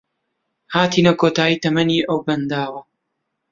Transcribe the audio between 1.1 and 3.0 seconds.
کۆتایی تەمەنی ئەو بەنداوە